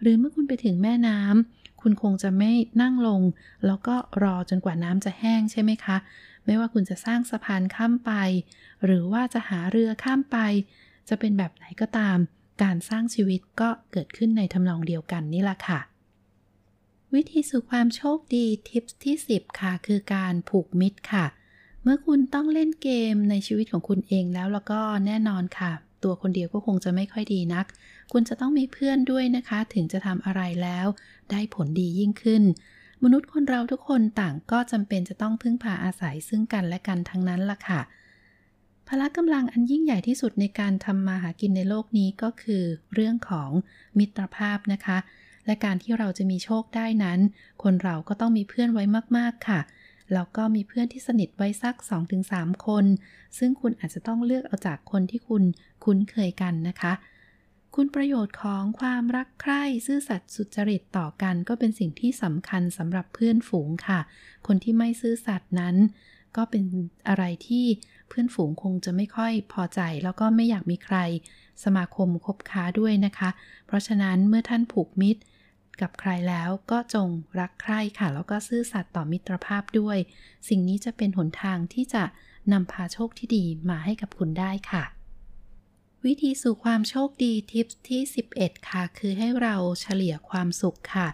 [0.00, 2.52] หรือเมื่อคุณไปถึงแม่น้ำคุณคงจะไม่
[2.82, 3.22] นั่งลง
[3.66, 5.96] แล้วก็รอจนกว่าน้ำจะแห้งใช่ไหมคะ
[6.46, 8.12] ไม่ว่าคุณจะสร้างสะพานข้ามไป
[8.84, 10.38] หรือว่าจะหาเรือข้ามไป
[11.08, 12.18] จะเป็นแบบไหนก็ตาม
[12.62, 15.80] การสร้างชีวิตก็เกิดขึ้นในทำนองเดียวกันนี่แหละค่ะ
[17.14, 21.26] วิธีสู่ความโชคดีทิปที่ 10 ค่ะ คือการผูกมิตรค่ะ
[21.82, 25.72] เมื่อคุณต้องเล่นเกมในชีวิตของคุณเองแล้วแล้วก็แน่นอนค่ะ
[26.04, 27.66] ตัวคนเดียวก็คงจะไม่ค่อยดีนัก
[28.12, 30.86] คุณจะต้องมีเพื่อนด้วยนะคะ ถึงจะทำอะไรแล้ว
[31.30, 32.42] ได้ผลดียิ่งขึ้น
[33.04, 37.80] มนุษย์คนเราทุกคนต่างก็จำเป็นจะต้องพึ่งพาอาศัยซึ่งกันและกันทั้งนั้นล่ะค่ะ
[38.92, 43.50] พละกำลังอันยิ่งใหญ่ที่สุดในการทำมาหากินในโลกนี้ก็คือเรื่องของ
[43.98, 44.98] มิตรภาพนะคะ
[45.46, 47.18] และการที่เราจะมีโชคได้นั้น
[47.62, 48.84] คนเราก็ต้องมีเพื่อนไว้
[49.16, 49.60] มากๆค่ะ
[50.14, 51.74] แล้วก็มีเพื่อนที่สนิทไว้สัก
[52.20, 52.84] 2-3 คน
[53.38, 55.42] ซึ่งคุณอาจจะต้องเลือกเอาจากคนที่คุณ
[55.84, 56.92] คุ้นเคยกันนะคะ
[57.74, 64.00] คุณประโยชน์ของความรักใคร่ซื่อสัตย์สุจริตต่อกันก็เป็นสิ่งที่สำคัญสำหรับเพื่อนฝูงค่ะ
[64.46, 65.76] คนที่ไม่ซื่อสัตย์นั้น
[66.36, 66.64] ก็เป็น
[67.08, 67.66] อะไรที่
[68.10, 70.96] เพื่อนฝูงคงจะไม่ค่อยพอใจ แล้วก็ไม่อยากมีใคร
[71.64, 73.30] สมาคมคบค้าด้วยนะคะ
[73.66, 75.22] เพราะฉะนั้นเมื่อท่านผูกมิตร
[75.80, 77.08] กับใครแล้วก็จง
[77.40, 79.98] รักใคร่ค่ะ แล้วก็ซื่อสัตย์ต่อมิตรภาพด้วย
[80.48, 82.04] สิ่งนี้จะเป็นหนทางที่จะ
[82.52, 84.84] นำพาโชคที่ดีมาให้กับคุณได้ค่ะ
[86.06, 88.00] วิธีสู่ความโชคดีทิปที่
[88.34, 91.08] 11 ค่ะ คือให้เราเฉลี่ยความสุขค่ะ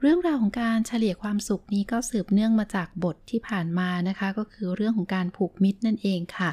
[0.00, 6.50] เรื่องราวของการเฉลี่ยความสุขนี้ก็สืบเนื่องมาจากบทที่ผ่านมานะคะ ก็คือเรื่องของการผูกมิตรนั่นเองค่ะ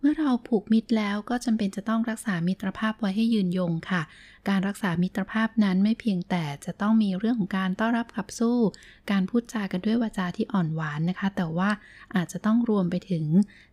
[0.00, 4.02] เมื่อเราผูกมิตรแล้วก็จำเป็นจะต้องรักษามิตรภาพไว้ให้ยืนยงค่ะ
[4.48, 8.58] การรักษามิตรภาพนั้นไม่เพียงแต่จะต้องมีเรื่องของการต้อนรับขับสู้
[9.10, 11.70] การพูดจากันด้วยวาจาที่อ่อนหวานนะคะ แต่ว่า
[12.14, 13.24] อาจจะต้องรวมไปถึง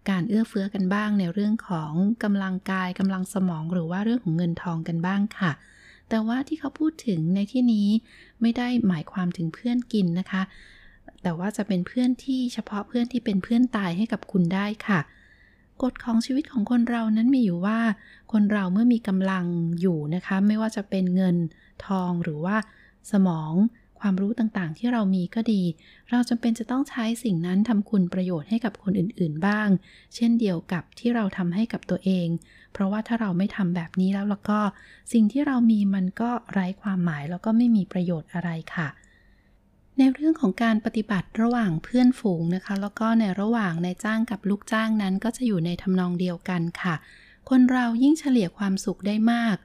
[0.09, 1.91] การเอื้อเฟื้อกันบ้างในเรื่องของ
[2.23, 5.51] กำลังกายกำลังสมอง หรือว่าเรื่องของเงินทองกันบ้างค่ะ
[6.09, 7.87] แต่ว่าที่เขาพูดถึงในที่นี้
[8.41, 10.41] ไม่ได้หมายความถึงเพื่อนกินนะคะ
[11.23, 14.99] แต่ว่าจะเป็นเพื่อนที่เฉพาะเพื่อนที่เป็นเพื่อนตายให้กับคุณได้ค่ะ
[15.83, 17.79] กฎของชีวิตของคนเรานั้นมีอยู่ว่า
[18.31, 19.45] คนเราเมื่อมีกำลัง
[19.81, 21.35] อยู่นะคะ ไม่ว่าจะเป็นเงิน
[21.85, 22.55] ทองหรือว่า
[23.11, 23.53] สมอง
[23.99, 25.61] ความรู้ต่างๆ ที่เรามีก็ดี
[26.09, 29.67] เราจำเป็นจะต้องใช้สิ่งนั้นทำคุณประโยชน์ให้กับคนอื่นๆบ้าง
[30.15, 32.27] เช่นเดียวกับที่เราทำให้กับตัวเอง
[32.73, 34.59] เพราะว่าถ้าเราไม่ทำแบบนี้แล้วแล้วก็
[35.13, 38.87] สิ่งที่เรามีมันก็ไร้ความหมายแล้วก็ไม่มีประโยชน์อะไรค่ะ
[39.97, 46.95] ในเรื่องของการปฏิบัติระหว่างเพื่อนฝูงนะคะ แล้วก็ในระหว่างนายจ้างกับลูกจ้างนั้นก็จะอยู่ในทำนองเดียวกันค่ะ
[47.49, 49.55] คนเรายิ่งเฉลี่ยความสุขได้มาก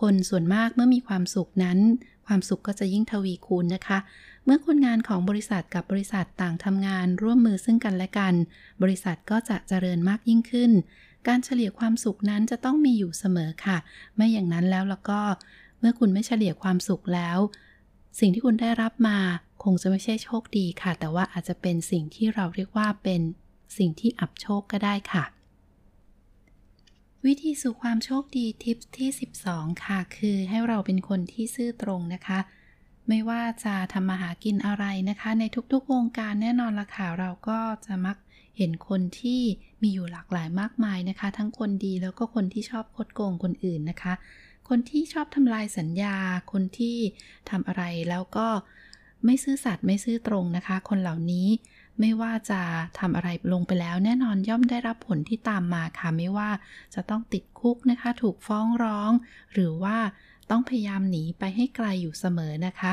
[0.00, 1.78] คนส่วนมากเมื่อมีความสุขนั้น
[2.26, 3.98] ความสุขก็จะยิ่งทวีคูณนะคะ
[4.44, 8.34] เมื่อคนงานของบริษัทกับบริษัทต่างทำงานร่วมมือซึ่งกันและกัน
[8.82, 10.70] บริษัทก็จะเจริญมากยิ่งขึ้น
[11.28, 13.78] การเฉลี่ยความสุขนั้นจะต้องมีอยู่เสมอค่ะ
[14.16, 15.20] ไม่อย่างนั้นแล้วแล้วก็
[15.78, 17.38] เมื่อคุณไม่เฉลี่ยความสุขแล้ว
[18.20, 19.18] สิ่งที่คุณได้รับมา
[19.64, 23.20] คงจะไม่ใช่โชคดีค่ะ แต่ว่าอาจจะเป็นสิ่งที่เราเรียกว่าเป็น
[23.78, 25.24] สิ่งที่อับโชคก็ได้ค่ะ
[27.26, 29.08] วิธีสู่ความโชคดีทิปที่
[29.46, 32.38] 12 ค่ะ คือให้เราเป็นคนที่ซื่อตรงนะคะ
[33.08, 38.16] ไม่ว่าจะทำมาหากินอะไรนะคะ ในทุกๆวงการแน่นอนละค่ะเราก็จะมัก
[38.56, 39.40] เห็นคนที่
[39.82, 44.14] มีอยู่หลากหลายมากมายนะคะ ทั้งคนดีแล้วก็คนที่ชอบคดโกงคนอื่นนะคะ
[44.68, 46.16] คนที่ชอบทำลายสัญญา
[46.52, 46.96] คนที่
[47.50, 48.48] ทำอะไรแล้วก็
[49.24, 51.48] ไม่ซื่อสัตย์ไม่ซื่อตรงนะคะ คนเหล่านี้
[52.00, 52.60] ไม่ว่าจะ
[52.98, 56.50] ทำอะไรลงไปแล้ว แน่นอนย่อมได้รับผลที่ตามมาค่ะ ไม่ว่า
[56.94, 59.10] จะต้องติดคุกนะคะ ถูกฟ้องร้อง
[59.52, 59.96] หรือว่า
[60.50, 62.92] ต้องพยายามหนีไปให้ไกลอยู่เสมอนะคะ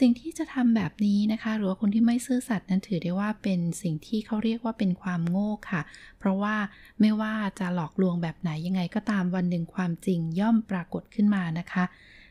[0.00, 5.82] สิ่งที่จะทำแบบนี้นะคะ หรือว่าคนที่ไม่ซื่อสัตย์นั้นถือได้ว่าเป็นสิ่งที่เขาเรียกว่าเป็นความโง่ค่ะ
[6.18, 6.56] เพราะว่า
[7.00, 11.84] ไม่ว่าจะหลอกลวงแบบไหนยังไงก็ตามวันหนึ่งความจริงย่อมปรากฏขึ้นมานะคะ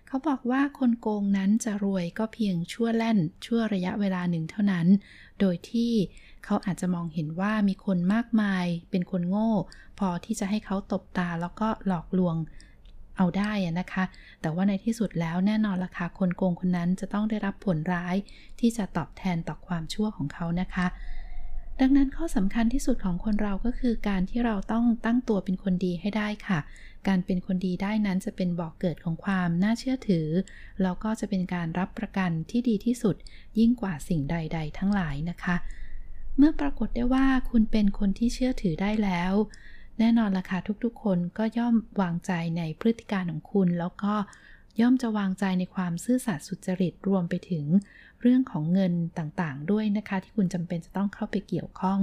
[0.07, 4.87] เขาบอกว่าคนโกงนั้นจะรวยก็เพียงชั่วแล่น ชั่วระยะเวลาหนึ่งเท่านั้น
[5.39, 5.91] โดยที่
[6.45, 9.51] เขาอาจจะมองเห็นว่ามีคนมากมายเป็นคนโง่
[9.99, 12.35] พอที่จะให้เขาตบตาแล้วก็หลอกลวง
[13.21, 14.03] เอาได้นะคะ
[14.41, 18.15] แต่ว่าในที่สุดแล้วแน่นอนราคาคนโกงคนนั้นจะต้องได้รับผลร้าย
[18.59, 20.85] ที่จะตอบแทนต่อความชั่วของเขานะคะ
[21.79, 26.59] ดังนั้นข้อสำคัญที่สุดของคนเราก็คือการที่เราต้องตั้งตัวเป็นคนดีให้ได้ค่ะ
[27.07, 30.27] การเป็นคนดีได้นั้นจะเป็นบอกเกิดของความน่าเชื่อถือ
[30.81, 33.15] แล้วก็จะเป็นการรับประกันที่ดีที่สุด
[33.59, 35.55] ยิ่งกว่าสิ่งใด ๆ ทั้งหลายนะคะ
[36.37, 39.33] เมื่อปรากฏได้ว่าคุณเป็นคนที่เชื่อถือได้แล้ว
[39.99, 44.13] แน่นอนล่ะค่ะทุกๆ คนก็ย่อมวางใจในพฤติการของคุณ แล้วก็
[44.81, 47.65] ย่อมจะวางใจในความซื่อสัตย์สุจริตรวมไปถึง
[48.21, 51.99] เรื่องของเงินต่างๆ ด้วยนะคะ ที่คุณจำเป็นจะต้องเข้าไปเกี่ยวข้อง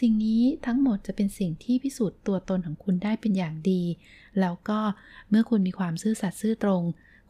[0.00, 3.82] สิ่งนี้ทั้งหมดจะเป็นสิ่งที่พิสูจน์ตัวตนของคุณได้เป็นอย่างดี
[4.40, 4.78] แล้วก็
[5.30, 6.82] เมื่อคุณมีความซื่อสัตย์ซื่อตรง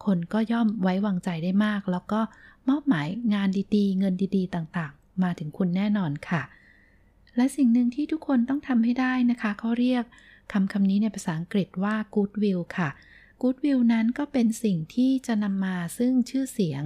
[0.05, 2.21] คนก็ย่อมไว้วางใจได้มาก แล้วก็
[2.69, 6.43] มอบหมายงานดีๆ เงินดีๆ ต่างๆ มาถึงคุณแน่นอนค่ะ
[7.37, 10.05] และสิ่งหนึ่งที่ทุกคนต้องทำให้ได้นะคะเขาเรียก
[10.53, 12.89] คำคำนี้ในภาษาอังกฤษว่า goodwill ค่ะ
[13.43, 16.85] goodwill นั้นก็เป็นสิ่งที่จะนำมาซึ่งชื่อเสียง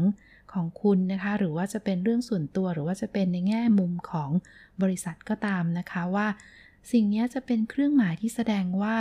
[0.53, 4.31] ของคุณนะคะ หรือว่าจะเป็นเรื่องส่วนตัว หรือว่าจะเป็นในแง่มุมของ
[4.83, 6.27] บริษัทก็ตามนะคะว่า
[6.93, 8.97] สิ่งนี้จะเป็นเครื่องหมายที่แสดงว่า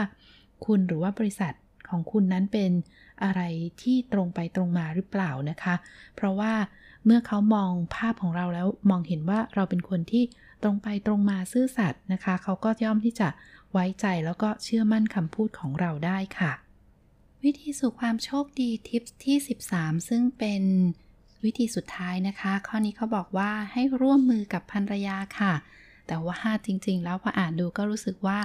[0.66, 1.54] คุณหรือว่าบริษัท
[1.90, 2.72] ของคุณนั้นเป็น
[3.24, 3.42] อะไร
[3.82, 5.76] ที่ตรงไปตรงมาหรือเปล่านะคะ
[6.16, 6.54] เพราะว่า
[7.06, 10.24] เมื่อเขามองภาพของเราแล้วมองเห็นว่าเราเป็นคนที่
[10.64, 13.30] ตรงไปตรงมาซื่อสัตย์นะคะ เขาก็ย่อมที่จะ
[13.72, 16.52] ไว้ใจแล้วก็เชื่อมั่นคำพูดของเราได้ค่ะ
[17.44, 19.38] วิธีสู่ความโชคดีทิปที่
[19.72, 20.64] 13 ซึ่งเป็น
[21.44, 25.54] วิธีสุดท้ายนะคะ ข้อนี้เขาบอกว่าให้ร่วมมือกับภรรยาค่ะ
[26.08, 28.40] แต่ว่าจริง ๆ แล้วพออ่านดูก็รู้สึกว่า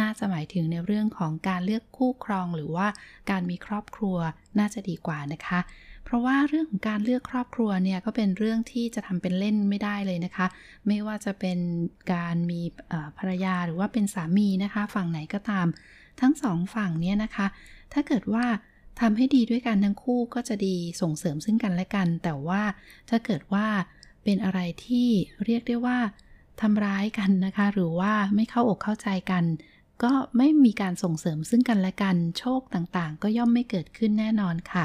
[0.00, 2.86] น่าจะหมายถึงในเรื่องของการเลือกคู่ครองหรือว่า
[3.30, 4.16] การมีครอบครัว
[4.58, 5.60] น่าจะดีกว่านะคะ
[6.04, 10.46] เพราะว่าเรื่องของการเลือกครอบครัวเนี่ยก็เป็นเรื่องที่จะทำเป็นเล่นไม่ได้เลยนะคะ
[10.86, 11.58] ไม่ว่าจะเป็น
[12.12, 12.60] การมี
[13.18, 15.66] ภรรยาหรือว่าเป็นสามีนะคะ ฝั่งไหนก็ตาม
[16.20, 17.46] ทั้งสองฝั่งเนี่ยนะคะ
[17.92, 18.46] ถ้าเกิดว่า
[19.00, 22.62] ทำให้ดีด้วยกันทั้งคู่ก็จะดีส่งเสริมซึ่งกันและกัน แต่ว่า
[23.10, 23.66] ถ้าเกิดว่า
[24.24, 25.08] เป็นอะไรที่
[25.44, 25.98] เรียกได้ว่า
[26.60, 29.44] ทำร้ายกันนะคะ หรือว่าไม่เข้าอกเข้าใจกัน
[30.02, 34.84] ก็ไม่มีการส่งเสริมซึ่งกันและกัน โชคต่างๆ ก็ย่อมไม่เกิดขึ้นแน่นอนค่ะ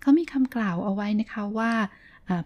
[0.00, 1.72] เขามีคำกล่าวเอาไว้นะคะว่า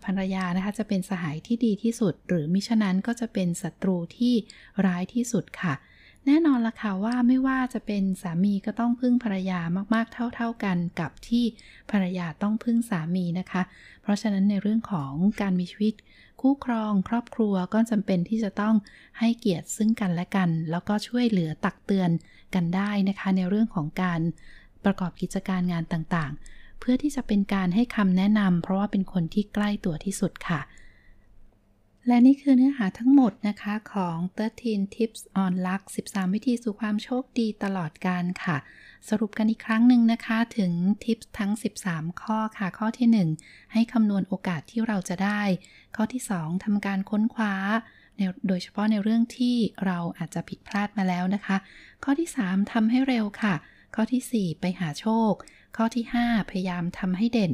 [0.04, 4.34] ภรรยานะคะจะเป็นสหายที่ดีที่สุด หรือมิฉะนั้นก็จะเป็นศัตรูที่
[4.86, 5.74] ร้ายที่สุดค่ะ
[6.26, 9.60] แน่นอนละค่ะว่าไม่ว่าจะเป็นสามีก็ต้องพึ่งภรรยา
[9.94, 11.44] มากๆเท่า ๆกันกับที่
[11.90, 13.62] ภรรยาต้องพึ่งสามีนะคะ
[14.02, 15.94] เพราะฉะนั้นในเรื่องของการมีชีวิต
[16.40, 18.74] คู่ครองครอบครัวก็จำเป็นที่จะต้อง
[19.18, 22.10] ให้เกียรติซึ่งกันและกัน แล้วก็ช่วยเหลือตักเตือน
[22.54, 24.20] กันได้นะคะ ในเรื่องของการ
[24.84, 30.60] ประกอบกิจการงานต่างๆ เพื่อที่จะเป็นการให้คำแนะนำเพราะว่าเป็นคนที่ใกล้ตัวที่สุดค่ะ
[32.08, 34.16] และนี่คือเนื้อหาทั้งหมดนะคะของ
[34.56, 38.56] 13 Tips on Luck 13 วิธีสู่ความโชคดีตลอดการค่ะ
[39.08, 40.72] สรุปกันอีกครั้งหนึ่งนะคะถึง
[41.04, 41.50] ทิปทั้ง
[41.86, 45.42] 13 ข้อค่ะ ข้อที่ 1 ให้คำนวณโอกาสที่เราจะได้
[45.96, 47.54] ข้อที่ 2ทำการค้นคว้า
[48.48, 51.56] โดยเฉพาะในเรื่องที่เราอาจจะผิดพลาดมาแล้วนะคะ
[52.04, 53.54] ข้อที่ 3ทำให้เร็วค่ะ
[53.94, 55.32] ข้อที่ 4 ไปหาโชค
[55.76, 57.52] ข้อที่ 5 พยายามทำให้เด่น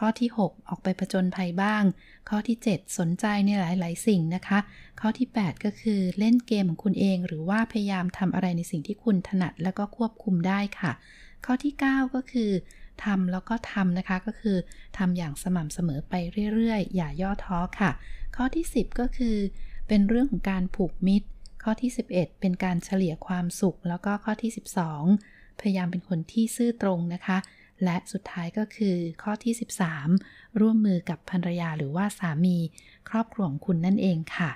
[0.00, 1.82] ข้อที่ 6 ออกไปผจญภัยบ้าง
[2.28, 4.58] ข้อที่ 7 สนใจในหลาย ๆ สิ่งนะคะ
[5.00, 10.92] ข้อที่ 8 ก็คือเล่นเกมของคุณเอง หรือว่าพยายามทำอะไรในสิ่งที่คุณถนัดแล้วก็ควบคุมได้ค่ะ
[11.44, 12.50] ข้อที่ 9 ก็คือ
[13.04, 14.56] ทำแล้วก็ทำนะคะก็คือ
[14.98, 16.14] ทำอย่างสม่ำเสมอไป
[16.54, 17.90] เรื่อย ๆ อย่าย่อท้อค่ะ
[18.36, 19.36] ข้อที่ 10 ก็คือ
[19.88, 21.28] เป็นเรื่องของการผูกมิตร
[21.62, 24.50] ข้อที่ 11 เป็นการเฉลี่ยความสุข แล้วก็ข้อที่
[25.04, 27.38] 12 พยายามเป็นคนที่ซื่อตรงนะคะ
[27.84, 29.54] และสุดท้ายก็คือข้อที่
[30.06, 32.56] 13 ร่วมมือกับภรรยาหรือว่าสามี
[33.08, 34.50] ครอบครัวของคุณนั่นเองค่ะ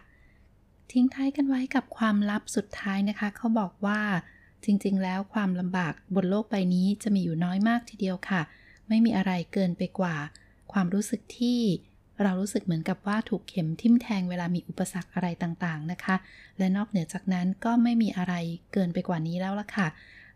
[0.93, 4.01] ทิ้งท้ายกันไว้กับความลับสุดท้ายนะคะ เขาบอกว่า
[4.65, 8.43] จริงๆ แล้วความลำบากบนโลกใบนี้จะมีอยู่น้อยมากทีเดียวค่ะ
[8.89, 10.17] ไม่มีอะไรเกินไปกว่า
[10.73, 11.61] ความรู้สึกที่
[12.23, 16.17] เรารู้สึกเหมือนกับว่าถูกเข็มทิ่มแทงเวลามีอุปสรรคอะไรต่างๆนะคะ
[16.59, 18.35] และนอกเหนือจากนั้นก็ไม่มีอะไร
[18.73, 19.87] เกินไปกว่านี้แล้วล่ะค่ะ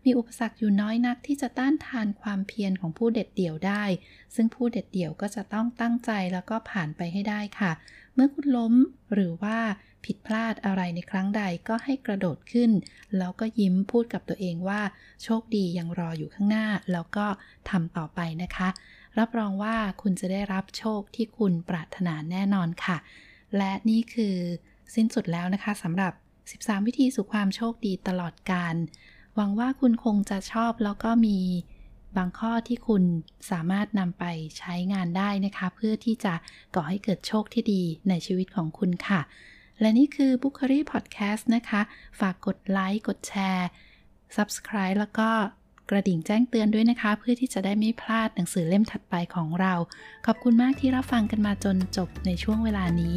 [0.05, 3.83] มีอุปสรรคอยู่น้อยนักที่จะต้านทานความเพียรของผู้เด็ดเดี่ยวได้
[4.35, 7.71] ซึ่งผู้เด็ดเดี่ยวก็จะต้องตั้งใจแล้วก็ผ่านไปให้ได้ค่ะ
[8.13, 8.73] เมื่อคุณล้ม
[9.13, 9.57] หรือว่า
[10.05, 12.71] ผิดพลาดอะไรในครั้งใดก็ให้กระโดดขึ้น
[13.17, 14.81] แล้วก็ยิ้มพูดกับตัวเองว่า
[15.23, 17.25] โชคดียังรออยู่ข้างหน้า แล้วก็
[17.69, 18.69] ทำต่อไปนะคะ
[19.19, 22.97] รับรองว่าคุณจะได้รับโชคที่คุณปรารถนาแน่นอนค่ะ
[23.57, 24.35] และนี่คือ
[24.95, 26.13] สิ้นสุดแล้วนะคะสำหรับ
[26.49, 28.75] 13 วิธีสู่ความโชคดีตลอดการ
[29.41, 31.39] หวังว่าคุณคงจะชอบแล้วก็มี
[32.17, 33.03] บางข้อที่คุณ
[33.51, 34.25] สามารถนำไป
[34.57, 36.33] ใช้งานได้นะคะ เพื่อที่จะ
[36.75, 39.21] ก่อให้เกิดโชคที่ดีในชีวิตของคุณค่ะ
[39.81, 41.81] และนี่คือ b o o k รี่พอดแคสต์นะคะ
[42.19, 43.67] ฝากกดไลค์กดแชร์
[44.35, 45.29] Subscribe แล้วก็
[45.89, 49.73] กระดิ่งแจ้งเตือนด้วยนะคะ เพื่อที่จะได้ไม่พลาดหนังสือเล่มถัดไปของเรา
[50.25, 53.15] ขอบคุณมากที่รับฟังกันมาจนจบในช่วงเวลานี้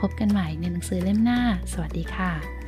[0.00, 1.40] พบกันใหม่ในหนังสือเล่มหน้า
[1.72, 2.63] สวัสดีค่ะ